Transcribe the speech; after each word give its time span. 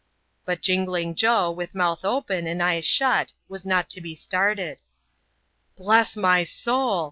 139 0.45 0.45
But 0.47 0.63
Jingling 0.95 1.13
Joe, 1.15 1.51
with 1.51 1.75
mouth 1.75 2.03
open, 2.03 2.47
and 2.47 2.59
eyes 2.63 2.85
shut, 2.85 3.33
was 3.47 3.67
not 3.67 3.87
to 3.91 4.01
be 4.01 4.15
started. 4.15 4.79
*^ 4.79 4.81
Bless 5.77 6.15
mj 6.15 6.47
soul!" 6.51 6.99